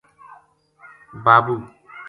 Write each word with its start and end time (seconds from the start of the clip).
بابو 1.23 1.55